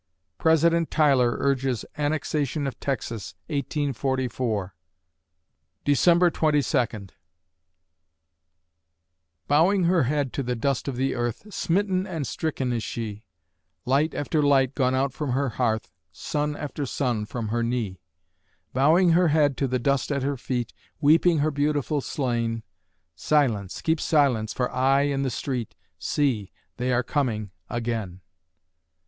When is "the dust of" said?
10.41-10.95